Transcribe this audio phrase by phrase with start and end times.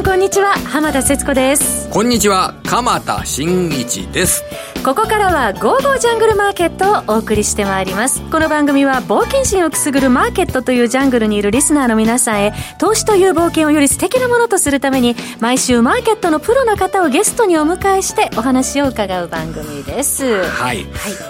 [0.00, 0.54] んこんにちは。
[0.54, 1.88] 浜田節子です。
[1.90, 2.54] こんにちは。
[2.64, 4.42] 鎌田新一です。
[4.82, 8.22] ここからは「ゴーゴージャングルマーケット」をお送りしてまいります。
[8.30, 20.44] この番組は冒険心をくすぐるマーケットというジャングルにいるリスナーの皆さんへ投資という冒険をより素敵なものとするために毎週マーケットのプロの方をゲストにお迎えしてお話を伺う番組です。
[20.44, 20.86] はい、はい、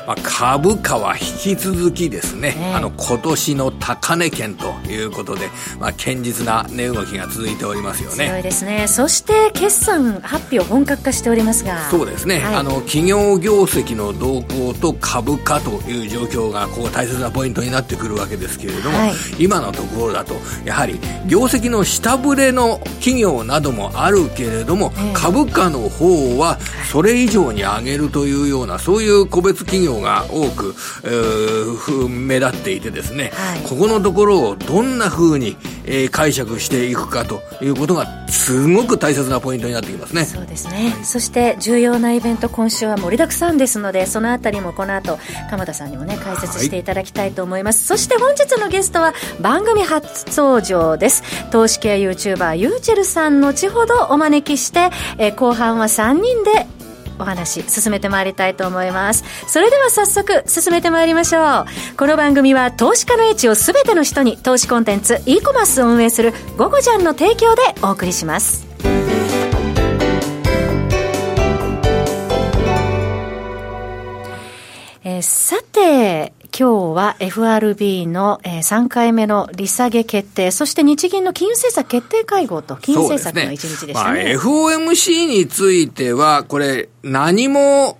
[0.06, 5.48] まあ、株価は引き続きですね、ね、あの今年の高値圏ということで、
[5.80, 8.28] まあ、堅実な値動きが続いておりますよね。
[8.28, 8.86] 強いですね。
[8.86, 11.90] そして決算発表本格化しておりますが。
[11.90, 26.58] そうですね、はい、あの企業業績の動向と株価という状況がここ大切なポイントになってくるわけですけれども、はい、今のところだとやはり業績の下振れの企業などもあるけれども、えー、株価の方は
[26.90, 35.56] それ以上に上げるというようなそういう個別企業が多く、えー、目立っていてですね、はい、ここのところをどんなふうに、
[35.90, 40.24] えー、解釈していくかということがすごく大切なポイントになってきますね。
[40.24, 45.18] そうですね、はい、そして重要なイベント今週は盛りだくさんですのでそのあたりもこの後
[45.50, 51.22] 鎌田さんにもね解説していただきたいと思います、はい、そして本日のゲストは番組初登場です。
[51.50, 56.66] 投資系 YouTuber ユーチェルさん後ほどお招きして、えー、後半は3人で
[57.20, 59.24] お話進めてまいりたいと思います。
[59.46, 61.66] それでは早速進めてまいりましょう。
[61.96, 68.66] この番組は投資家の位置を全ての人に投資コンテンツ e コマースを運営する「ゴゴジャン」の提供でお送りします。
[75.02, 84.24] えー、さて、今日は FRB の、えー、3回目の利下げ決定、そして日銀の金融政策決定会合と金融政策の一日でしたね。
[84.24, 87.96] ねまあ、FOMC については、これ、何も、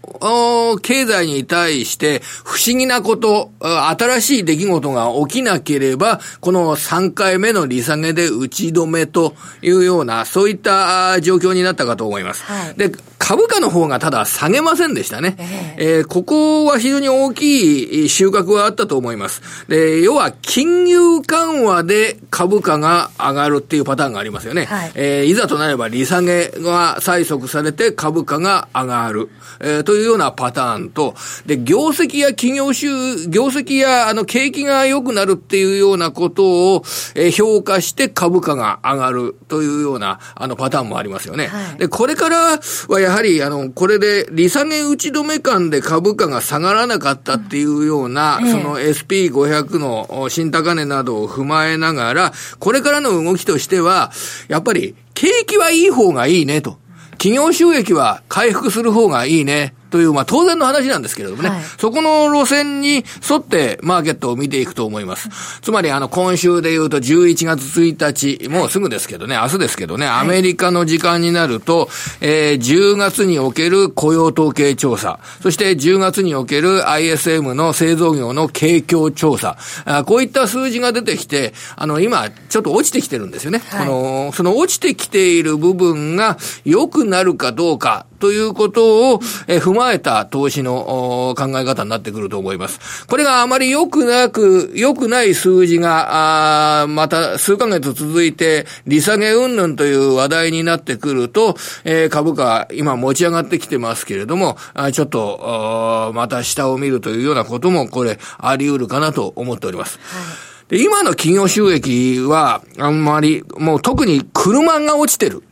[0.82, 12.42] 経済に対して不思議なこと、新しい出来事が起きなければ、この3回目の利下げで打ち止めというような、そういった状況になったかと思います。
[12.44, 15.36] はい、で、株価の方がただ下げませんでしたね。
[15.38, 19.42] えー、えー、ここは非常に大きい収穫はあったと思います。
[19.68, 24.64] で、要は金融緩和で株価が上がるっていうパターンがありますよね。
[24.64, 29.28] はい、えー、いざとなれば利下げが催促されて株価が上がる。
[29.60, 32.88] えー、というようなパターンと、で、業績や企業収、
[33.28, 36.82] 業績やあの景気が良くなるっていうようなことを、
[37.14, 41.48] えー、評価して株価が上がるというようなあのパターンもありますよね。
[41.48, 42.58] はい、で、これから
[42.88, 54.12] はやはりあの、これで利下げ打ち止め感で株価が下がらなかったっていうような、うん、その SP500 の新高値などを踏まえながら、これからの動きとしては、
[54.48, 56.78] やっぱり景気はいい方がいいねと。
[57.12, 59.74] 企業収益は回復する方がいいね。
[59.90, 65.28] という、まあ当然の話なんですけれどもね、はい、そこの路線に沿ってマーケットを見ていくと思います。
[65.60, 71.88] つまりあの今週で言うと11月1日、もうすぐですけどね、明日ですけどね、アメリカの時間になると、
[72.20, 83.62] えー、10月における雇用統計調査、そして10月における ISM の製造業の景況調査、あこういった数字が出てきて、あの今ちょっと落ちてきてるんですよね。
[83.70, 93.06] はい、この、その落ちてきている部分が良くなるかどうかということを、え踏まえた投資の考え方になってくると思います。
[93.06, 109.98] これがあまり良くなく、良くない数字が、あまた数ヶ月続いて、利下げ云々という話題になってくると、えー、株価、今持ち上がってきてますけれども、あちょっと、また下を見るというようなことも、これ、あり得るかなと思っております。
[110.02, 115.42] はいで、今の企業収益は、あんまり、もう特に車が落ちてる。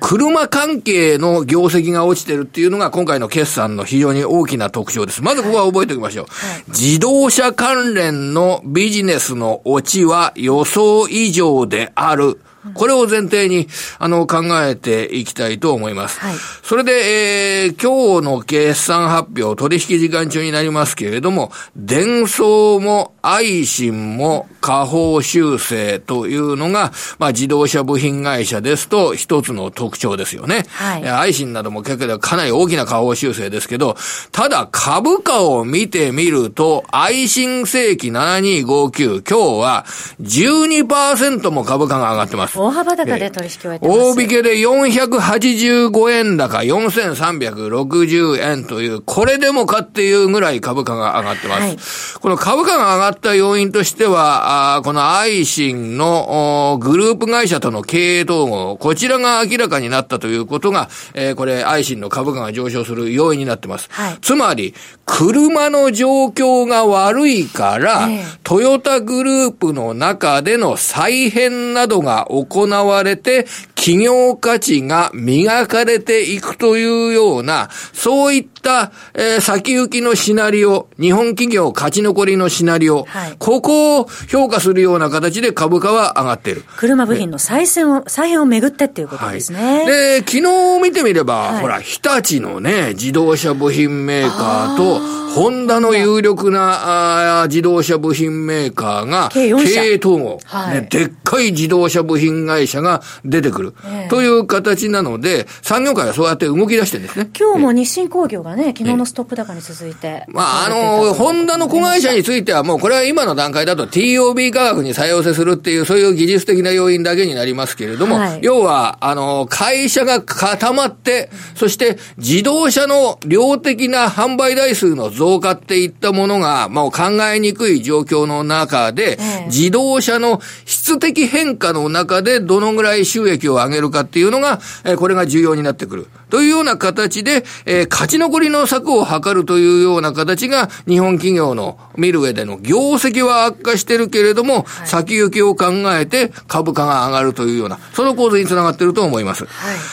[0.00, 5.22] 車関係の業績が落ちてるっていうのが今回の決算の非常に大きな特徴です。
[5.22, 6.26] まずここは覚えておきましょう。
[6.28, 12.40] はい、自動車関連のビジネスの落ちは予想以上である。
[12.74, 13.68] これを前提に、
[13.98, 16.20] あの、考えていきたいと思います。
[16.20, 30.64] はい、それで、えー、今日の決算発表、取引時間中になりますけれども、電装も愛信も下方修正というのが、まあ、自動車部品会社ですと、一つの特徴ですよね。
[30.70, 31.08] はい。
[31.08, 33.96] 愛信なども結構かなり大きな下方修正ですけど、
[34.32, 39.84] ただ株価を見てみると、愛信正規7259、今日は
[40.20, 42.57] 12%も株価が上がってます。
[42.58, 44.00] 大幅高で取引を終えてます。
[44.00, 51.60] 大引けで485円高、4360円という、これでもかっていうぐらい株価が上がってます。
[51.60, 51.76] はい、
[52.20, 63.88] この株価が上がった要因としては、あこのアイシンのグループ会社との経営統合、こちらが明らかになったということが、えー、これ、アイシンの株価が上昇する要因になってます。
[63.90, 64.74] はい、つまり、
[65.06, 73.46] 車の状況が悪いから、えー、トヨタグループの中での再編などが行われて、
[73.78, 86.64] 企業価値が磨かれていくというような、そういった、えー、先行きのシナリオ、日本企業勝ち残りのシナリオ、はい、ここを評価するような形で株価は上がっている。
[86.76, 89.58] 車部品の再選を、再編をめぐってっていうことですね。
[89.60, 90.42] はい、で、昨日
[90.82, 107.30] 見てみれば、はい、ほら、日立のね、自動車部品メーカーと、ホンダの有力なあ自動車部品メーカーが、経営統合、はい、ね、でっかい自動車部品会社が出てくる、えー、という形なので、産業界はそうやって動き出してるんですね。
[107.38, 110.24] 今日も日清工業がね、昨日のストップ高に続いて。
[110.28, 136.06] まあ、あの、ホンダの子会社についてはもうこれは今の段階だと TOB 価格に再用せするっていう、そういう技術的な要因だけになりますけれども、はい、要は、あの、会社が固まって、そして自動車の量的な販売台数の増加っていったものが、もう考えにくい状況の中で、自動車の質的変化の中でどのぐらい収益を上げるかっていうのが、えこれが重要になってくる。
[136.30, 145.66] というような形で、えー、勝ち残りの策を図るというような形が、日本企業の見る上での業績は悪化してるけれども、はい、先行きを考
[145.98, 149.44] えて株価が上がるというような、その構図につながっていると思います。
[149.44, 149.50] は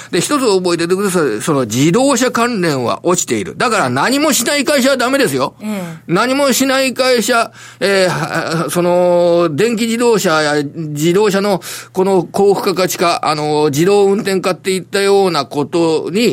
[0.10, 1.42] い、で、一つ覚えててください。
[1.42, 3.58] その自動車関連は落ちている。
[3.58, 5.56] だから何もしない会社はダメですよ。
[6.08, 11.62] 何もしない会社、えー、その、電気自動車や自動車の
[11.94, 16.25] この高付加価値化、あの、自動運転化っていったようなことに、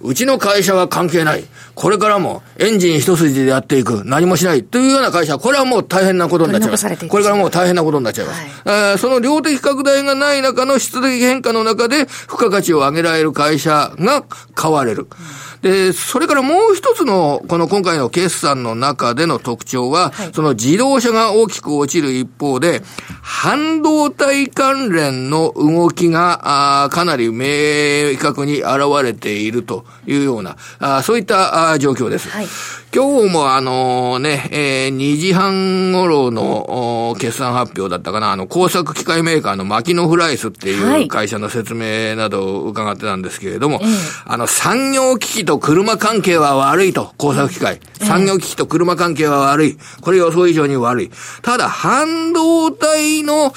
[0.00, 1.44] うちの会社は関係ない。
[1.80, 4.02] これからもエンジン一筋でやっていく。
[4.04, 4.64] 何もしない。
[4.64, 6.86] というような会社は、これはもう大変なことになっちゃいます。
[7.08, 8.68] これからもう大変なことになっちゃいます。
[8.68, 14.24] はい、その量的拡大がない中の質的変化の中で、付加価値を上げられる会社が
[14.54, 15.06] 買われる。
[15.10, 22.82] うんで、それからもう一つの、この今回の決算の中での特徴は、はい、その自動車が大きく落ちる一方で、
[23.20, 32.28] 半導体関連の動きが、あかなり明確に現れているというような、あそういったあ状況です。
[32.28, 32.46] はい
[32.92, 43.86] 今日もあのね、えー、2時半頃の決算発表だったかな、あの工作機械メーカーのマキノフライスっていう会社の説明などを伺ってたんですけれども、はい、
[44.24, 47.78] あの産業機器と車関係は悪いと、工作機械。
[48.00, 49.78] 産業機器と車関係は悪い。
[50.00, 51.10] これ予想以上に悪い。
[51.42, 53.52] ただ、半導体の、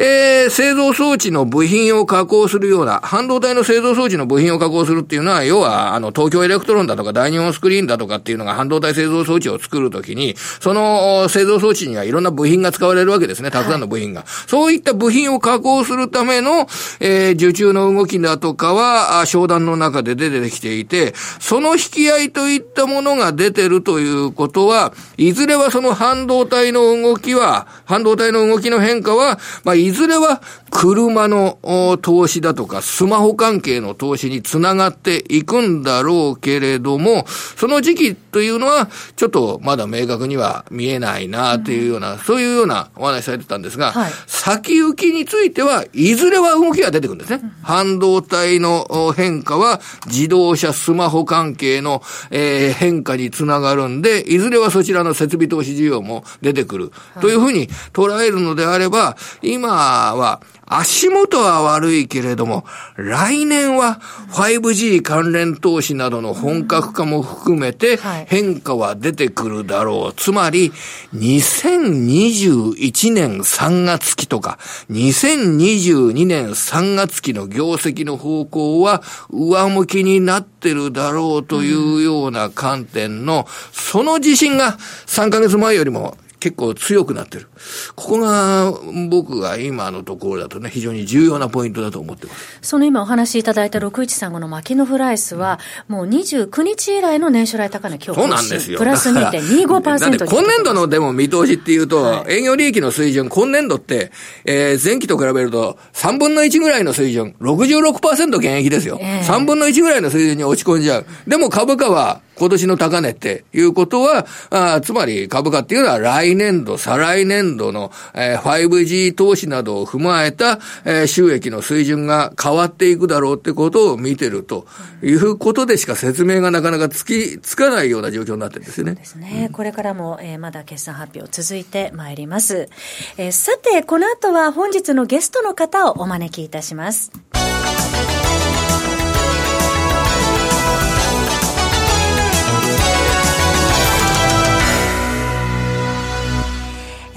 [0.00, 13.50] えー、製造装置の部品を加工するような、半導体の製造装置の部品を加工するっていうのは、要は、あの、東京エレクトロンだとか大日本スクリーンだとかっていうのが半導体製造装置を作るときに、その製造装置にはいろんな部品が使われるわけですね。
[13.50, 14.20] たくさんの部品が。
[14.20, 16.68] はい、そういった部品を加工するための、
[17.00, 31.58] えー、受注の動きだとかは、商談の中で出てきていて、その引き合いといったものが出てるということは、いずれはその半導体の動きは、半導体の動きの変化は、まあ、いずれは車の
[32.02, 37.26] 投資だとか、スマホ関係の投資につながっていくんだろうけれども、
[37.56, 47.40] その時期というのは、ちょっとまだ明確には見えないなというような、うん、そういうようなお話されてたんですが、はい、先行きについては、いずれは動きが出てくるんですね。
[47.42, 56.92] うん、半導体の変化は、自動車、スマホ関係の、えー、変化につながるんで、いずれはそちらの設備投資需要も出てくる。
[57.20, 62.66] というふうに捉えるのであれば、今は、足元は悪いけれども、
[62.96, 70.14] 来年は 5G 関連投資などの本格化も含めて変化は出てくるだろう。
[70.14, 70.70] つまり、
[71.14, 74.58] 2021年3月期とか、
[74.90, 87.48] 2022年3月期の業績の方向は上向きになってるだろうというような観点の、その自信が3ヶ月前よりも結構強くなってる。
[87.96, 88.72] ここが
[89.08, 92.58] 僕が今のところだとね、非常に重要なポイントだと思ってます。
[92.62, 98.78] その今お話しいただいた6135のマキノフライスは、もう29日以来の年初来高値、今日そうなんですよ。
[98.78, 104.12] プラス2.25%だって今年度のでも見通しっていうと、はい、営業利益の水準、今年度って、
[104.44, 108.98] えー、前期と比べると3分の1ぐらいの水準、66%減益ですよ。
[109.00, 111.06] えー、3分の1ぐらいの水準に落ち込んじゃう。
[111.26, 124.66] でも株価は今年の高値っていうことは、あつまり株価っていうのは来来年度、再来年度の、え、5G 投資などを踏まえた、え、収益の水準が変わっていくだろうってことを見てると
[125.02, 128.94] いうことでしか説明がなかなかつき、つかないような状況になってるんですよね。
[128.94, 129.48] ですね。
[129.52, 132.68] これからも、えー、まだ決算発表続いてまいります。
[133.16, 137.10] えー、さて、この後は本日のゲストの方をお招きいたします。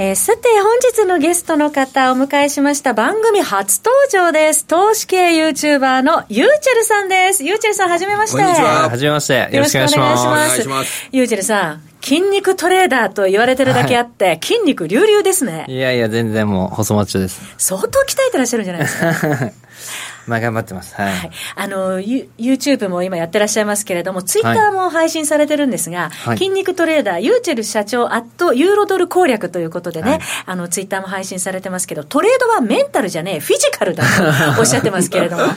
[0.03, 4.65] えー、さて、本日のゲストの方をお迎えしました番組初登場です。
[4.65, 7.43] 投資系 YouTuber のユーチェルさんです。
[7.43, 8.41] ユーチェルさん、はじめまして。
[8.41, 8.89] こんにちは。
[8.89, 9.48] はじめまして。
[9.55, 10.27] よろしくお願いします。
[10.27, 11.10] お願いします。
[11.12, 15.65] ユーチェルさん、筋肉トレーダーと言われてるだけあって、はい、筋肉隆々ですね。
[15.67, 17.39] いやいや、全然もう細マッチョです。
[17.60, 19.51] 相当鍛えてらっしゃるんじゃないですか。
[20.28, 20.96] まあ頑張ってます。
[20.96, 21.13] はい。
[21.13, 34.04] はい、あの、ユ YouTube も今やってらっしゃいますけれども、ツイッターも配信されてるんですが、はい、筋肉トレーダー、ユーチェル社長、アットユーロドル攻略ということでね、はい、あの、ツイッターも配信されてますけど、トレードはメンタルじゃねえ、フィジカルだ
[34.56, 35.54] とおっしゃってますけれども、 は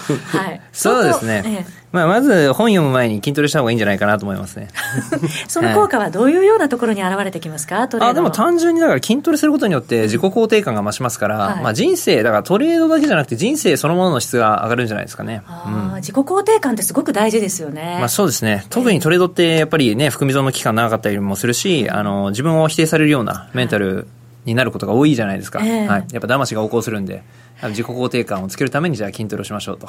[0.51, 0.61] い。
[0.73, 1.67] そうですね。
[1.95, 4.69] ええまあ、まず本読む前に筋トレした方がいいんじゃないかなと思いますね。
[5.47, 15.43] その効果はどういうようなところに現れてきますか、はい、あでも単純にだから筋トレすることによって自己肯定感が増しますから、はい、まあ人生、だからトレードだけじゃなくて人生そのものの質が上がるんじゃないですかね。
[15.47, 17.97] あうん、自己肯定感ってすごく大事ですよね。
[18.01, 18.65] まあそうですね。
[18.71, 24.09] 特にトレードってやっぱりね、含み損の期間長かったりもするし、あの、自分を否定されるようなメンタル
[24.45, 25.61] になることが多いじゃないですか。
[25.61, 27.23] はい、やっぱ騙しが横行するんで。
[27.71, 29.89] 自己肯定感をつけるためにじゃあ筋トレをしましょうと。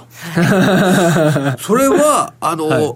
[1.59, 2.95] それは、 あの、はい、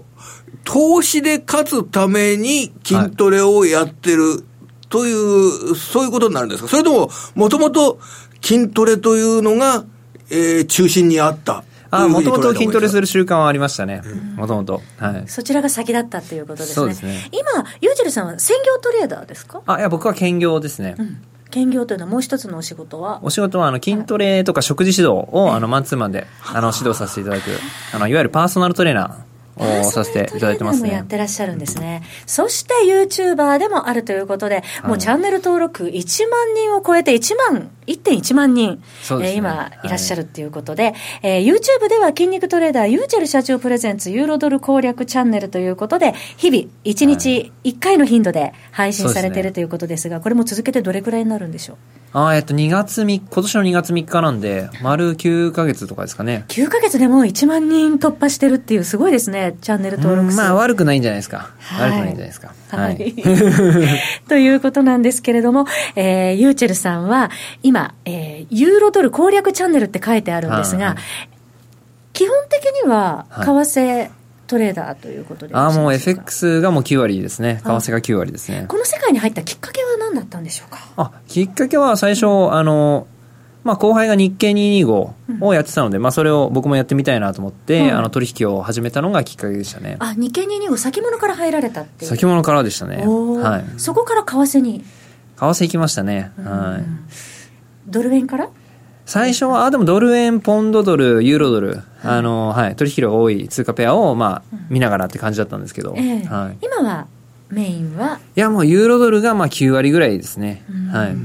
[0.64, 4.44] 投資で勝つために筋トレをやってる
[4.88, 6.68] という、そういうことになるんですか？
[6.68, 7.98] それとも、もともと
[8.42, 9.84] 筋トレというのが、
[10.30, 11.64] えー、中心にあった？
[11.92, 14.00] あもともと筋トレする習慣はありましたね。
[14.36, 14.80] もともと。
[14.98, 15.24] はい。
[15.26, 16.74] そちらが先だったっていうことですね。
[16.74, 17.28] そうですね。
[17.32, 19.60] 今、ユージェルさんは専業トレーダーですか？
[19.66, 20.94] あ、いや、僕は兼業ですね。
[20.98, 23.20] うん兼業というのはもう一つのお仕事は？
[23.22, 27.42] お仕事はあの筋トレとか食事指導をあのマンツーマンであの指導させていただく
[27.94, 30.90] あのいわゆるパーソナルトレーナーをさせていただいてますね。
[30.90, 32.02] やってらっしゃるんですね。
[32.24, 38.78] そして YouTuber でもあるということで、もうチャンネル登録1万人を超えて1万、1.1万人、ね
[39.10, 51.76] えー、今いらっしゃるっていうことで、はい、えー、YouTube では筋肉トレーダーユーチェル社長プレゼンツユーロドル攻略チャンネルということで、日々1日1回の頻度で配信されているということですが、これも続けてどれくらいになるんでしょう？
[52.12, 56.44] あえっと、2月3、今年の2月3日なんで、丸9か月とかですかね。
[56.48, 60.36] 9か月でもう1万人突破してるっていう、すごいですね、チャンネル登録数。
[60.36, 61.50] まあ、悪くないんじゃないですか。
[61.60, 62.52] はい、悪くないんじゃないですか。
[62.70, 63.14] はい。
[64.28, 67.30] ということなんですけれども、えー、ユーチェルさんは、
[67.62, 70.96] 今、えー、ユーロドル攻略チャンネルって書いてあるんですが、はい、
[72.12, 74.10] 基本的には、為替、
[74.46, 77.60] トレーダーということでああ、もう FX がもう9割ですね。
[77.62, 78.64] 為替が9割ですね。
[78.66, 80.78] この世界に入ったきっかけは何だったんでしょうか？
[80.96, 83.06] あ、きっかけは最初、あの、
[83.62, 89.96] まあ、後輩が日経225をやってたので、うん、まあ、それを僕もやってみたいなと思って、うん、あの取引を始めたのがきっかけでしたね。
[89.98, 93.04] あ、日経225先物から入られたって先物からでしたね。
[93.06, 93.64] はい。
[93.78, 94.80] そこから為替に？
[94.80, 94.84] 為
[95.36, 96.32] 替行きましたね。
[96.42, 96.84] はい。
[97.90, 98.48] ドル円から？
[99.06, 107.06] 最初は、あ、でもドル円、ポンドドル、ユーロドル、あの、はい、取引量多い通貨ペアを、まあ、見ながらって感じだったんですけど、えー、はい、今は
[107.48, 108.20] メインは？
[108.36, 110.62] いや、もうユーロドルがまあ9割ぐらいですね。
[110.92, 111.16] はい。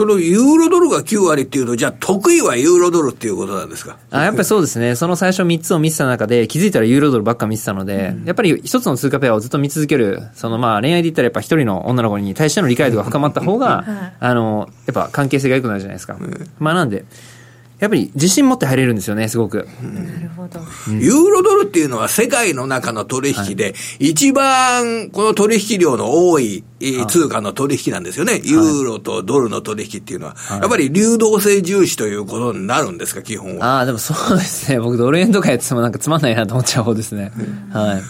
[0.00, 3.98] そのユーロドルが9割っていうと、じゃあ得意はユーロドルっていうことなんですか？
[4.10, 4.94] あやっぱりそうですね。
[4.94, 16.16] その最初3つを見てた中で、気づいたらユーロドルばっか見てたので、うん、やっぱり一つの通貨ペアをずっと見続ける、そのまあ恋愛で言ったらやっぱ一人の女の子に対しての理解度が深まった方が、あの、やっぱ関係性が良くなるじゃないですか。
[16.18, 17.04] うん、まあなんで、
[17.80, 19.66] やっぱり自信持って入れるんですよね、すごく。
[19.82, 20.60] なるほど。
[20.90, 26.62] ユーロドルっていうのは世界の中の取引で、一番この取引量の多い
[27.08, 28.40] 通貨の取引なんですよね。
[28.44, 30.36] ユーロとドルの取引っていうのは。
[30.50, 33.78] やっぱり流動性重視ということになるんですか、基本は。
[33.78, 34.78] ああ、でもそうですね。
[34.78, 37.32] 僕ドル円とかやっててもなんかつまんないなと思っちゃう方ですね。
[37.72, 38.02] はい。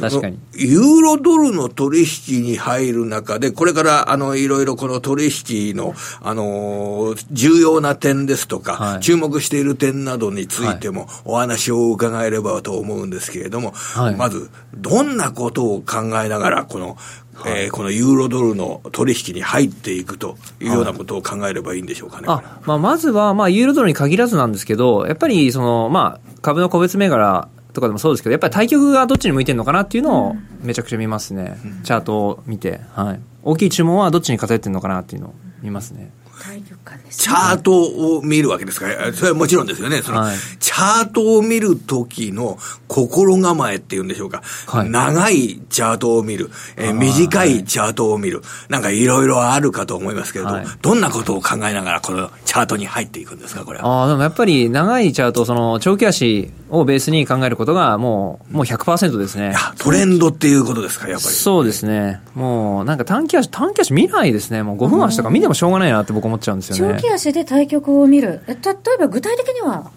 [0.00, 0.38] 確かに。
[0.54, 16.96] ユーロドルの取引に入る中で、これから、あの、いろいろこの取引の、あの、重要な点ですとか、はい、注目している点などについても、お話を伺えればと思うんですけれども、はい、まず、どんなことを考えながら、この、
[17.34, 22.24] はい、えー、このユーロドルの取引に入っていくというようなことを考えればいいんでしょうかね。
[22.28, 31.58] あまあ、まずは、まあ、ユーロドルに限らずなんですけど、やっぱり、その、まあ、株の個別銘柄とかでもそうですけど、やっぱり対局がどっちに向いてるのかなっていうのをめちゃくちゃ見ますね。
[31.64, 33.20] うん、チャートを見て、はい。
[33.42, 36.10] 大きい注文はどっちに偏ってるのかなっていうのを見ますね。
[36.40, 38.86] 対局感です、ね、チャートを見るわけですか？
[38.86, 40.02] ら、それはもちろんですよね。
[40.02, 44.42] その、はい、チャートを見るときの心構えっていうんでしょうか。
[44.68, 54.02] はい、長いチャートを見る、えー、短いチャートを見る、なんかいろいろあるかと思いますけれど、はい、どんなことを考えながらこのチャートに入っていくんですか、これは？
[54.02, 59.54] ああ、でもやっぱり長いチャート、その長期足をベースに考えることがもう、もう100%ですね。
[59.78, 61.34] トレンドっていうことですか、やっぱり。
[61.34, 62.20] そうですね。
[62.34, 64.62] もう、なんか短期足、短期足見ないですね。
[64.62, 66.94] もう5分足とか見てもしょうがないなって僕思っちゃうんですよね。
[67.00, 68.42] 長期足で対局を見る。
[68.46, 69.90] え、例えば具体的には？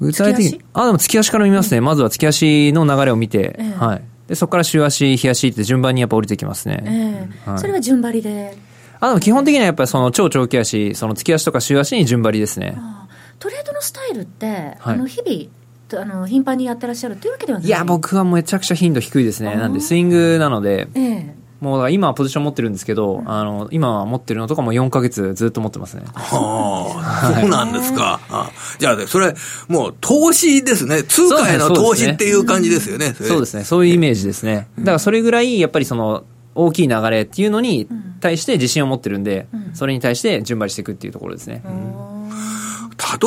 [0.00, 0.62] 具体的に。
[0.74, 1.80] あ、でも月足から見ますね。
[1.80, 4.02] まずは月足の流れを見て、はい。
[4.28, 6.82] で、そこから週足、日足って順番にやっぱ降りてきますね。
[6.84, 8.56] えーはい、それは順張りで。
[8.98, 12.76] あ、でも基本的にはやっぱりその超長期足、その月足とか週足に順張りですね。
[13.38, 17.68] トレードのスタイルって、あの日々、あの頻繁にやってらっしゃるっていうわけではない？
[17.68, 19.54] いや、僕はめちゃくちゃ頻度低いですね。
[19.56, 26.02] なんで、スイングなので、ええ、もうだから今はポジション持ってるんですけど、あの、今は持ってるのとかも4ヶ月ずっと持ってますね。
[26.14, 28.20] はあ、そうなんですか。
[28.30, 29.34] あじゃあ、それ、
[29.68, 31.02] もう投資ですね。
[31.04, 33.14] 通貨への投資っていう感じですよね。
[33.14, 33.64] そうですね。
[33.64, 34.68] そういうイメージですね。
[34.78, 36.24] だからそれぐらい、やっぱりその、
[36.58, 37.86] 大きい流れっていうのに
[38.20, 41.62] 対して自信を持ってるんで、それに対して順張りしていくっていうところですね。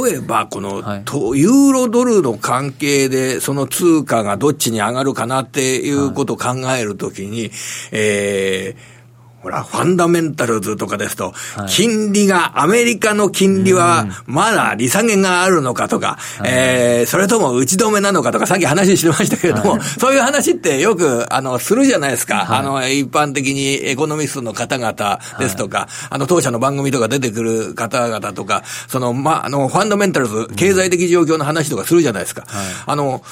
[0.04, 1.00] 例えば、この、はい、
[1.40, 7.52] ユーロドルの関係で、その通貨がどっちに上がるかなっていうことを考えるときに、はい、
[7.92, 8.99] えー
[9.42, 22.46] ほら、ファンダメンタルズとかですと、はい、金利が、アメリカの金利は、まだ利下げがあるのかとか、うん、えー、それとも打ち止めなのかとか、さっき話してましたけれども、はい、そういう話ってよく、あの、するじゃないですか。
[22.46, 32.44] はい、あの、一般的にエコノミストの方々ですとか、あの、当社の番組とか出てくる方々とか、その、ま、あの、ファンダメンタルズ、経済的状況の話とかするじゃないですか。
[32.86, 33.24] あの、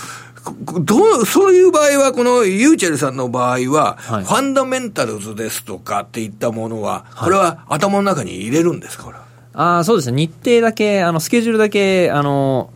[0.82, 9.26] どう、そういう場合は、このユーチェルさんの場合は、はい、ファンダメンタルズですとかっていったものは、これは頭の中に入れるんですか、これは？
[9.54, 10.18] ああ、そうですね。
[10.18, 12.70] 日程だけ、あの、スケジュールだけ、あの、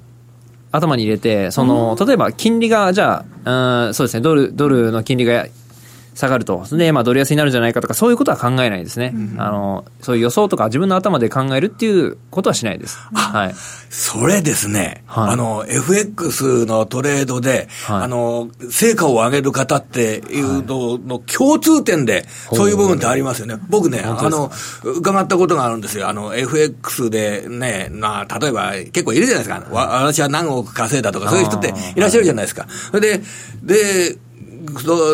[0.72, 5.46] 頭に入れて、その、例えば金利が、じゃあ、うん、そうですね、ドル、ドルの金利が
[6.22, 6.64] 下がると。
[6.72, 9.12] で、まあ、ドル安になるんじゃないかとか、そういうことは考えないですね。
[9.14, 13.00] うん、あの、そういう予想とか自分の頭で考えるっていうことはしないです。
[13.12, 13.56] はい。
[13.90, 15.04] それですね。
[15.08, 23.56] はい、あの、FX のトレードで、はい、あの、成果を上げる方っていうのの共通点で、そういう部分ってありますよね。
[23.68, 24.52] 僕ね、あの、
[24.84, 26.08] 伺ったことがあるんですよ。
[26.08, 29.66] あの、FX でね、まあ、例えば結構いるじゃないですか。
[29.72, 32.68] 私は何億稼いだとか、そういう人っていらっしゃるじゃないですか。
[33.00, 33.22] で、
[33.64, 34.18] で、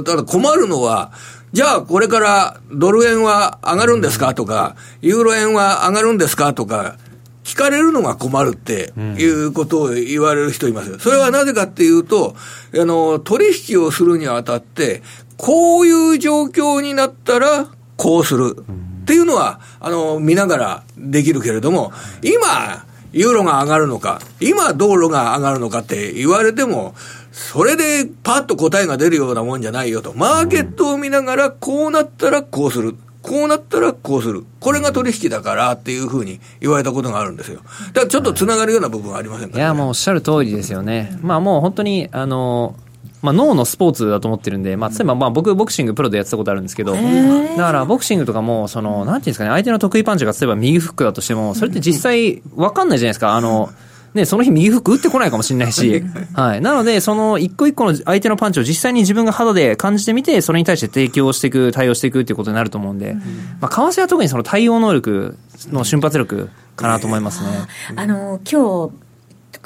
[0.04, 1.12] ただ困るのは、
[1.54, 6.98] じゃあこれからドル円は上がるんですかとか、ユーロ円は上がるんですかとか、
[7.44, 11.00] 聞かれるのが困るっていうことを言われる人います。
[11.00, 12.36] それはなぜかっていうと、
[12.78, 15.02] あの、取引をするにあたって、
[15.38, 18.58] こういう状況になったら、こうする。
[19.04, 26.96] っていうのは、あの、見ながらできるけれども、今、ユーロが上がるのか、今、道路が上がるのかって言われても、
[27.32, 30.14] それでパッと答えが出るようなもんじゃないよと。
[30.16, 32.96] マーケットを見ながら、こうなったらこうする。
[33.22, 34.46] こうなったらこうする。
[34.60, 37.60] これが取引だからっていうふうに言われたことがあるんですよ。
[37.88, 41.18] だからちょっとつながるような部分はありませんか、ね、いや、もうおっしゃる通りですよね。
[41.22, 42.76] まあもう本当に、あの、
[43.22, 53.36] まあ、脳のスポーツだと思ってるんで、まあ、例えばまあ僕、ボクシングプロでやってたことあるんですけど、だからボクシングとかも、その、なんていうんですかね、相手の得意パンチが例えば右フックだとしても、それって実際わかんないじゃないですか。
[53.36, 53.70] あの、
[54.14, 56.04] ね、その日右フック打ってこないかもしれないし、
[56.34, 56.62] はい。
[56.62, 63.16] なので、その一個一個の相手のパンチを実際に自分が肌で感じてみて、それに対して提供していく、対応していくっていうことになると思うんで、
[63.62, 67.50] まあ、為替は特にその対応能力の瞬発力かなと思いますね。
[67.96, 69.07] あの、今日、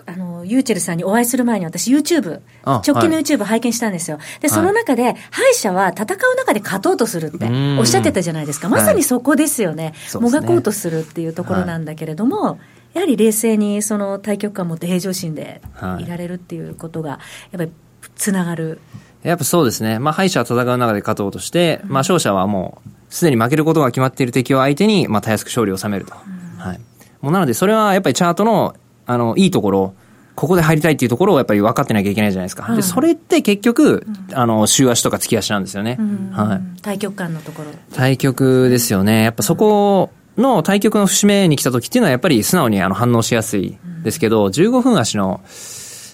[0.05, 4.19] あの、ユーチェルさんにお会いする前に私 YouTube、直近の YouTube 拝見したんですよ。
[4.39, 7.45] で、その中で、敗者は戦う中で勝とうとするって
[7.79, 8.69] おっしゃってたじゃないですか。
[8.69, 9.93] まさにそこですよね。
[10.15, 12.59] もがこうとするっていうところなんだけれども、
[12.93, 15.61] やはり冷静にその対局感を持って平常心で
[15.99, 17.19] いられるっていうことが、やっ
[17.57, 17.71] ぱり
[18.15, 18.79] つながる。
[19.23, 19.99] やっぱそうですね。
[19.99, 26.13] まあ、敗者は戦う中で勝とうとして、まあ、勝者はもう、すでに負けることが決まっている敵を相手に、まあ、たやすく勝利を収めると。
[26.57, 26.79] はい。
[27.21, 28.75] もうなので、それはやっぱりチャートの、
[29.11, 29.93] あの、いいところ、
[30.35, 32.63] ここで入りたいっていうところをやっぱり分かってなきゃいけないじゃないですか。
[32.63, 35.97] はい、で、それって結局、うん、あの、週足とか月足なんですよね。
[35.99, 36.61] うん、はい。
[36.81, 37.69] 対局感のところ。
[37.93, 39.23] 対局ですよね。
[39.23, 45.41] やっぱそこの対局の節目に来た時っていうのはやっぱり素直にあの反応しやすいですけど、うん、15分足の、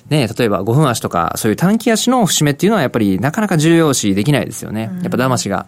[0.10, 4.89] ね、例えば5分足とか、そういう短期足の節目っていうのはやっぱりなかなか重要視できないですよね。
[5.03, 5.67] やっぱ騙しが、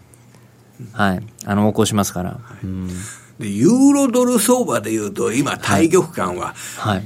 [0.92, 2.40] はい、あの、横行しますから。
[2.64, 2.90] うん
[3.40, 6.54] で、ユーロドル相場でいうと、今、対局感は、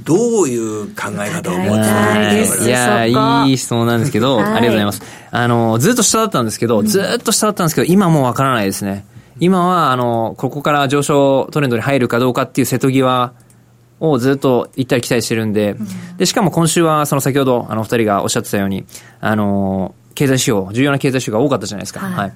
[0.03, 2.57] どういう考え方を持ってるんです。
[2.57, 5.01] か、いや、いい質問なんですけど、ありがとうございます。
[5.31, 9.05] あの、ずっと下だったんですけど、ずっと下だったんですけど、今もうわからないですね。
[9.39, 13.31] 今は、あの、ここから上昇トレンドに入るかどうかっていう瀬戸際
[14.01, 15.77] をずっと行ったり来たりしてるんで、
[16.17, 18.83] で、しかも今週は、その先ほど、あの、二人がおっしゃってたように、
[19.21, 22.01] あの、経済指標、重要な経済指標が多かったじゃないですか。
[22.01, 22.33] はい、はい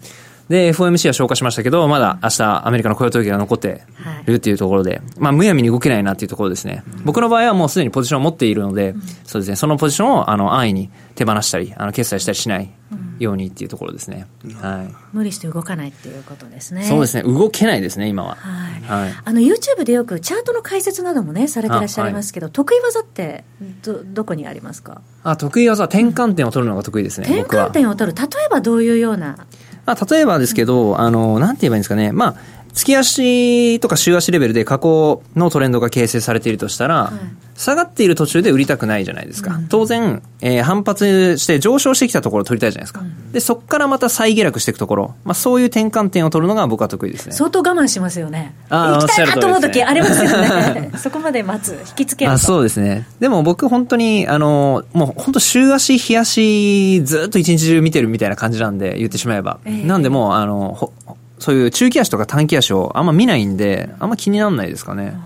[0.49, 3.83] で、FOMC は消化しましたけど、まだ明日アメリカの雇用統計が残って
[4.25, 6.83] いるっていうところで、はい、まあ、むやみに動けないなっていうところですね。
[6.97, 12.71] うん、僕の場合はもうすでにポジションを持っているので、うん、そうですね、そのポジションを、あの、安易に手放したり、あの、決済したりしない
[13.19, 14.25] ようにっていうところですね。
[14.43, 14.95] うん、はい。
[15.13, 16.83] 無理して動かないっていうことですね。
[16.83, 18.35] そうですね、動けないですね、今は。
[18.35, 19.03] はい。
[19.03, 23.43] はい、あの、YouTube でよくチャートの解説などもね、されてらっしゃいますけど、はい、得意技って
[23.83, 25.01] ど、どこにありますか？
[25.23, 28.17] あ、得意技、転換点を取るのが得意ですね、転換点を取る。
[28.17, 29.45] 例えばどういうような
[29.89, 32.12] まあ、例えばですけど、あの、なんて言えばいいんですかね。
[32.12, 32.36] まあ、
[32.73, 37.12] 月足とか週足レベルで過去のトレンドが形成されているとしたら、
[37.55, 39.60] 下がっている途中で売りたくないじゃないですか。
[39.69, 43.01] 当然、えー反発して上昇してきたところを取りたいじゃないですか。
[43.32, 47.34] で、そこからまた再下落していくところ、まあそういう転換点を取るのが僕は得意ですね。
[47.34, 48.53] 相当我慢しますよね。
[48.69, 50.91] あー行きたいなと思う時ありますよね。
[50.97, 51.71] そこまで待つ。
[51.89, 52.36] 引きつけると。
[52.36, 53.08] あそうですね。
[53.19, 59.60] でも僕本当に、あの、もう本当週足、日足、ずっと一日中見てるみたいな感じなんで、言ってしまえば。
[59.65, 60.93] ええなんでもう、あの、ほ
[61.39, 65.17] そういう中期足とか短期足をあんま見ないんで、あんま気にならないですかね。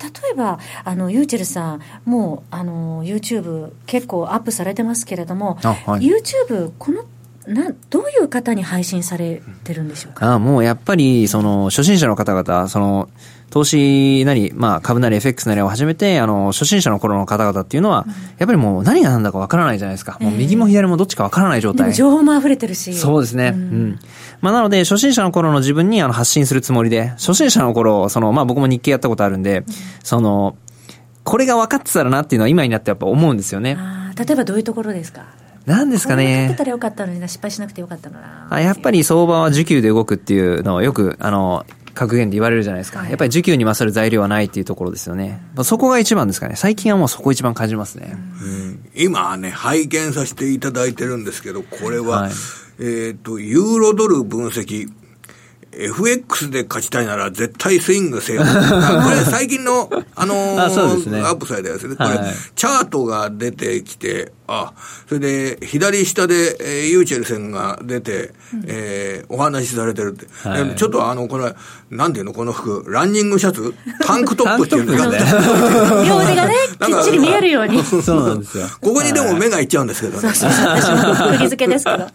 [0.00, 7.04] 例えば、あの、ユーチェルさん、もう、あの、YouTube 結構アップされてますけれども、あはい YouTube、この、
[7.46, 10.34] などういう方に配信されてるんでしょうか？
[10.34, 13.08] あもうやっぱり、その、初心者の方々、その、
[13.50, 18.04] 投資なり、まあ、株なり FX なりを始めて、あの、初心者の頃の方々っていうのは、
[18.38, 20.18] やっぱりもう何が何だかわからないじゃないですか。
[20.20, 21.92] もう右も左もどっちかわからない状態。
[21.94, 22.94] 情報も溢れてるし。
[22.94, 23.52] そうですね。
[23.54, 23.98] うん。
[24.40, 29.64] まあ、なので、初心者の頃の自分にあの発信するつもりで、初心者の頃、その、まあ僕も日経やったことあるんで、
[30.02, 30.56] その、
[31.22, 33.78] これが分かってたらなっていうのは今になってやっぱ思うんですよね。
[34.18, 35.26] 例えばどういうところですか？
[35.66, 36.64] なんですかねってた。
[36.64, 38.48] らよかったのにな、失敗しなくてよかったのな。
[38.50, 42.98] あやっぱり相場は需給で動くっていうのをよく、あの、格言で言われるじゃないですか。
[43.00, 45.40] はいやっぱり需給に勝る材料はないっていうところですよね。
[45.54, 46.56] まあそこが一番ですかね。
[46.56, 48.16] 最近はもうそこ一番感じますね。
[48.94, 52.32] 今ね、拝見させていただいてるんですけど、これは、はい
[52.80, 54.90] えっ、と、ユーロドル分析。
[55.78, 58.42] FX で勝ちたいなら絶対スイングせよ。
[58.44, 61.96] あ これ最近の、あのー ねアップされたやつね。
[61.96, 64.72] これ、はいチャートが出てきて、あ、
[65.08, 68.32] それで、左下で、えーユーチェルセンが出て、
[68.66, 70.26] えーお話しされてるって。
[70.48, 71.54] はいでちょっとあの、これ、
[71.90, 73.74] なんていうの、この服、ランニングシャツ？
[74.00, 77.82] タンクトップっていうのタンクトップが両腕がね、きっちり見えるように。
[77.84, 78.66] そうそうなんですよ。
[78.80, 80.20] ここにでも目がいっちゃうんですけどね。
[80.20, 82.06] そうそう、 私も釘付けですけど。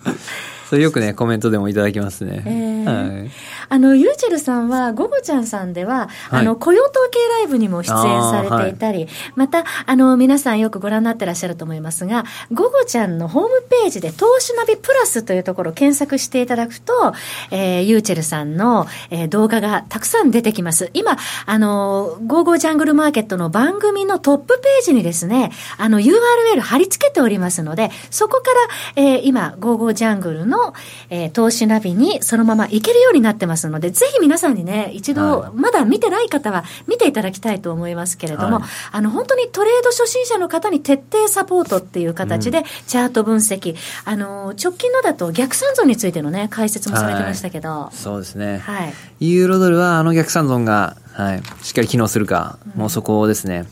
[0.69, 2.43] それよくね、コメントでもいただきますね。
[2.45, 3.32] えーはい。
[3.69, 6.41] あの、ゆうちぇるさんは、ゴゴちゃんさんでは、はい。
[6.41, 17.13] あの、雇用統計ライブにも出演されていたり、また、あの、皆さんよくご覧になってらっしゃると思いますが、ゴゴちゃんのホームページで、投資ナビプラスというところを検索していただくと、
[17.51, 20.89] えー、ゆうちぇるさんの、えー動画がたくさん出てきます。
[20.93, 28.51] 今、あの、ゴーゴージャングルマーケットの番組のトップページにですね、あの、URL 貼り付けておりますので、そこか
[28.95, 30.73] ら、えー今、ゴーゴージャングルの、
[31.10, 35.52] えー投資ナビにそのまま行けるようになってますので、ぜひ皆さんにね、一度、はい。
[35.54, 38.69] まだ見てない方は見ていただきたいと思いますけれども、はい。
[38.91, 48.60] あの、本当にトレード初心者の方に徹底サポートっていう形で、チャート分析、あの、直近のだと逆算像についてのね、解説もされてましたけど、そうですね。
[48.60, 48.93] はい。
[49.19, 53.65] ユーロドルはあの逆算ゾーンが、はい、しっかり機能するか、もうそこですね。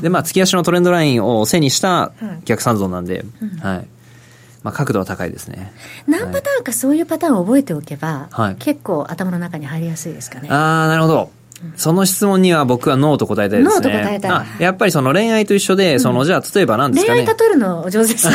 [0.00, 2.12] で、まあ、月足のトレンドラインを背にした
[2.44, 3.24] 逆算ゾーンなんで、
[3.62, 3.88] はい。
[4.64, 5.72] まあ、角度は高いですね。
[6.08, 10.48] 何パターンかそういうパターンを覚えておけば、はい結構頭の中に入りやすいですかね。
[10.50, 11.30] あー、なるほど。
[11.76, 13.74] その質問には僕はノーと答えたいですね。
[13.74, 17.24] ノーと答えたいあやっぱりその恋愛と一緒で、その、じゃあ例えば何ですかね。
[17.24, 18.34] 恋愛例えるのお上手ですね。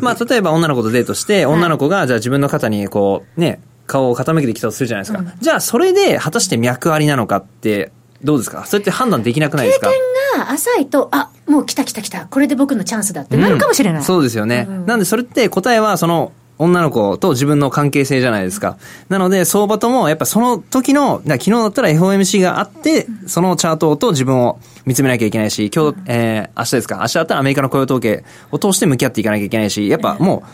[0.00, 5.22] まあ、例えば女の子とデートして、女の子が、じゃあ自分の肩にこう、ね、顔を傾けてきたとするじゃないですか。
[5.40, 7.92] じゃあ、それで、果たして脈ありなのかって、
[8.24, 8.64] どうですか？
[8.66, 9.88] それって判断できなくないですか？
[9.88, 9.92] 経
[10.34, 14.00] 験が浅いと、あ、もう来た来た来た、これで僕のチャンスだってなるかもしれない。
[14.00, 14.66] うんそうですよね。
[14.86, 18.78] なんでそれって答えはその女の子と自分の関係性じゃないですか。
[19.08, 26.98] なので相場ともやっぱその時の、昨日だったら FOMC があって、そのチャートと自分を見つめなきゃいけないし、今日、えー、明日ですか？
[27.00, 30.48] 明日だったらアメリカの雇用統計を通して向き合っていかなきゃいけないし、やっぱもう、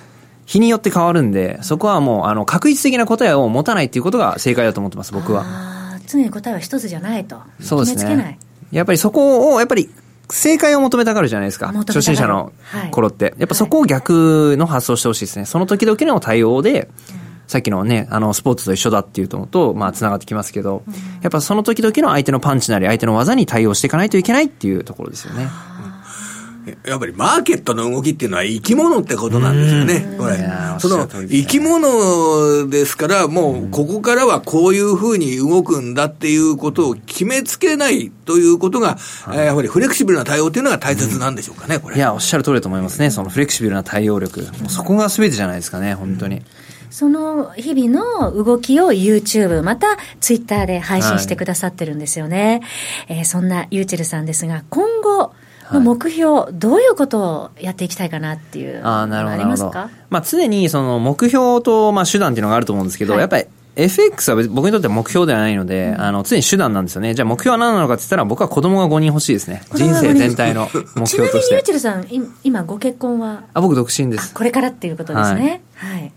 [0.47, 5.45] 日によって変わるんで、そこはもう、あの、確実的な答えを持たないっていうことが正解だと思ってます、僕は。
[6.11, 7.41] 常に答えは一つじゃないと。
[7.61, 8.39] そうです決めつけないね。。
[8.71, 9.91] やっぱりそこを、やっぱり、
[10.31, 11.73] 正解を求めたがるじゃないですか。
[11.73, 13.35] 初心者のはい頃って。
[13.39, 15.45] やっぱそこを逆の発想してほしいですね。
[15.45, 16.89] その時々の対応で、
[17.49, 20.85] さっきのね、あの、スポーツと一緒だっていうのと、まあ、繋がってきますけど、
[21.21, 25.49] やっぱその時々の相手のパンチなり、相手の技に対応していかないといけないっていうところですよね。
[26.87, 30.37] やっぱりマーケットの動きっていうのは生き物ってことなんですよね、これ。
[30.79, 41.97] その生き物ですから、もうここからはこういうふうに動くんだっていうことを決めつけないということが、えーやっぱりフレキシブルな対応っていうのが大切なんでしょうかね、これ。
[41.97, 43.11] いや、おっしゃる通りだと思いますね。
[43.11, 44.47] そのフレキシブルな対応力。
[44.69, 46.43] そこが全てじゃないですかね、本当に。
[46.91, 52.63] その日々の動きを YouTube、また Twitter で配信してくださってるんですよね。
[53.09, 55.33] えーそんなユーチェルさんですが、今後
[55.75, 59.91] の目標、どういうことをやっていきたいかなっていうああ、なるほど、ますか？
[60.09, 63.45] まあ、常にその目標と、まあ、手段っていうのがあると思うんですけど、はいやっぱり
[63.77, 67.15] FX は僕にとっては目標ではないので、あの、常に手段なんですよね。
[67.15, 69.63] じゃあ目標は何なのかって言ったら、僕は子供が5人欲しいですね。
[69.69, 71.55] 人子供が5人生全体の目ちなみに標として。
[71.55, 73.45] ユーチェルさん、い今ご結婚は？
[73.55, 74.35] あ、僕独身です。
[74.35, 75.63] これからっていうことですね。
[75.77, 76.13] はい。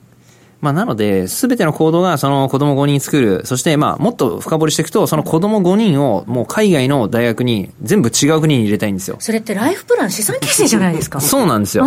[0.63, 3.41] まあ、なので、すべての行動がその子供5人作る。
[3.45, 9.17] そして、まあ、もっと深掘りしていくと、その子供5人をもう海外の大学に全部違う国に入れたいんですよ。
[9.19, 11.19] それってライフプラン資産形成じゃないですか？
[11.21, 11.85] そうなんですよ。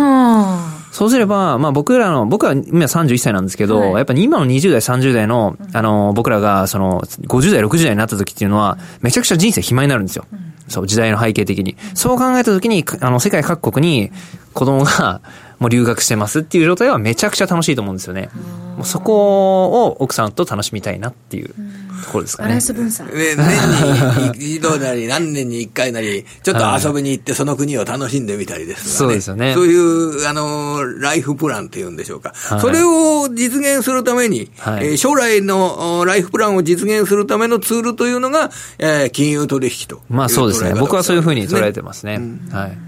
[0.91, 10.25] そうすれば、まあ僕らの、僕は今31歳なんですけど、はい、やっぱり今の20代、30代の、あの、僕らが、その、50代、60代になった時っていうのは、めちゃくちゃ人生暇になるんですよ。
[10.69, 11.75] そう、時代の背景的に。
[11.93, 14.11] そう考えた時に、あの、世界各国に
[14.53, 15.21] 子供が、
[15.59, 18.29] もう留学してますっていう状態はめちゃくちゃ楽しいと思うんですよね。
[18.77, 22.49] もうそこを奥さんと楽しみたいなっていうところですかね。
[22.49, 23.07] バランス分散。
[23.07, 29.53] ね、年に一度なり、何年に一回なり、ちょっと遊びに行ってその国を楽しんでみたりですとか、ね、そうですよね。
[29.55, 32.33] そういう、あの、ライフプランっていうんでしょうか。
[32.35, 40.75] はい、それを実現するために、はい、えー、将来のライフプランを実現するためのツールというのが、えー、金融取引とまあそうですね。
[40.79, 42.15] 僕はそういうふうに捉えてますね。
[42.15, 42.86] うん、はい。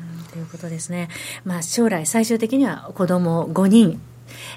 [0.49, 1.09] ことですね。
[1.45, 4.01] まあ、将来最終的には子供5人、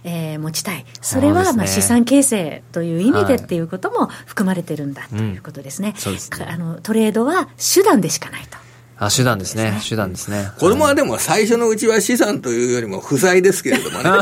[0.04, 0.84] えー、持ちたい。
[1.00, 5.94] それは、まあ、資産形成という意味でっていうことも含まれてるんだということですね。
[6.06, 8.58] うん、すねあのトレードは手段でしかないと。
[9.04, 10.52] あ手段ですね、手段ですね。
[10.60, 14.04] 子供はでも最初のうちは資産というよりも負債ですけれどもね。
[14.14, 14.16] ね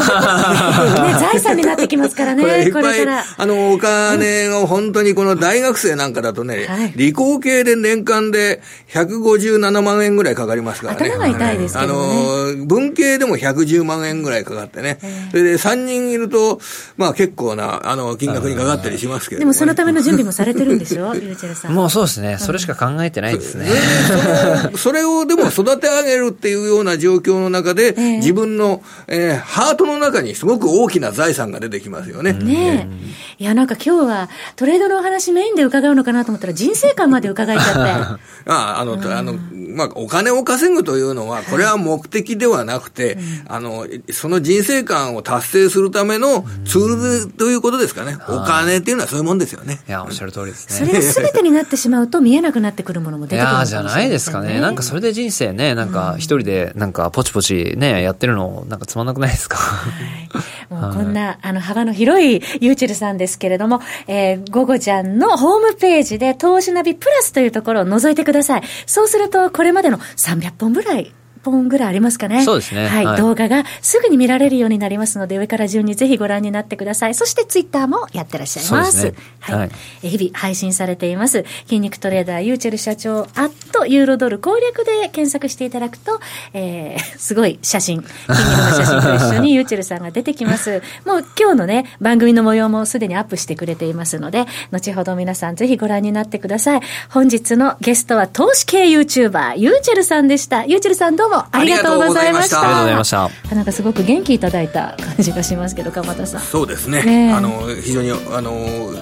[1.21, 3.25] 財産になってきますからね、 これこれから。
[3.37, 8.63] あの、お金を本当にこの大学生なんかだとね、はい、理工系で年間で
[8.95, 11.11] 157万円ぐらいかかりますからね。
[11.11, 14.99] 頭が痛いですけど、ね、あの、文系でも110万円ぐらいかかってね。
[15.31, 16.59] それで3人いると、
[16.97, 21.75] まあ結構な、あの、金額にかかったりしますけど、ね、でもそのための準備もされてるんでしょ、 ゆうちゃさん。
[21.75, 22.39] もうそうですね。
[22.41, 23.67] それしか考えてないですね。
[24.77, 32.33] それをでも育て上げるっていうような状況の中で、自分の、えー、ハートの中にすごく大きな財産が出てきますよね。
[32.33, 32.89] ね
[33.39, 33.43] え。
[33.43, 38.23] いや、なんか今日はトレードのお話メインで伺うのかなと思ったら人生観まで伺いちゃって。
[38.47, 48.17] ああの、あの、まあ、お金を稼ぐというのは、これは目的ではなくて、あの、その人生観を達成するためのツールということですかね。
[48.29, 49.81] お金っていうのはそういうもんですよね。
[49.89, 50.87] いや、おっしゃる通りですね。
[50.87, 54.50] それが全てになってしまうと見えなくなってくるものも出てくるいや、じゃないですかね。
[54.59, 59.59] なんかそれで人生ね、なんか一人でなんかポチポチね、やってるの、なんかつまんなくないですか？
[59.59, 59.91] は
[60.71, 68.63] い、もうこんな、あの、幅の広いユーチェルさんですけれども、えー、ゴゴちゃんのホームページで投資ナビプラスというところを覗いてください。
[68.87, 71.13] そうすると、これまでの300本ぐらい
[71.45, 72.45] 本ぐらいありますかね。
[72.45, 72.87] そうですね。
[72.87, 73.07] はい。
[73.07, 77.15] はい、動画がすぐに見られるようになりますので、上から順にぜひご覧になってください。
[77.15, 79.01] そしてツイッターもやってらっしゃいます。
[79.01, 79.71] すね、はい、はい。
[80.09, 81.45] 日々配信されています。
[81.65, 86.21] 筋肉トレーダー、ユーチェル社長、アットユーロドル攻略で検索していただくと、
[86.53, 90.83] えー、すごい写真、筋肉の写真と一緒にユーチェルさんが出てきます。
[91.07, 96.81] もう今日のね、番組の模様もすでにアップしてくれていますので、後ほど皆さんぜひご覧になってください。
[97.09, 100.65] 本日のゲストは投資系 YouTuber、ユーチェルさんでした。
[100.65, 102.61] ユーチェルさんどうもありがとうございました。
[102.61, 103.55] ありがとうございました。
[103.55, 106.41] なんかすごく元気いただいた感じがしますけど、鎌田さん。
[106.41, 107.03] そうですね。
[107.03, 108.53] ねあの、非常に、あの、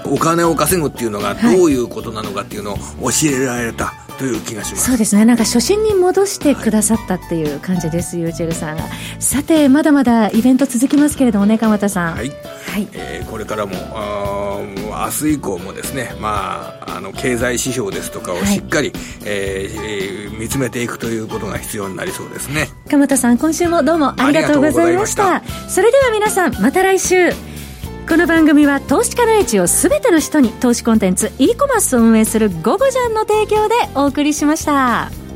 [0.06, 2.76] お金を稼ぐっていうのがどういうことなのかっていうのを
[3.10, 3.94] 教えられた。
[4.18, 8.82] という気がしますそうですねなんか初心に戻してくださったっていう感じです、はい、ユーチェルさんが
[9.20, 14.60] さてまだまだイベント続きますけれどもね鎌田さんはい、はいえー、これからもあ
[15.06, 22.68] 明日以降もですねまああの経済指標ですとかをしっかり、はい、えー、見つめていくということが必要になりそうですね。
[22.90, 25.42] 鎌田さん今週もどうもありがとうございました。
[25.68, 27.32] それでは皆さんまた来週。
[28.08, 35.27] この番組は投資家の位置を全ての人に投資コンテンツ e コマースを運営する「ゴゴジャン」の提供でお送りしました。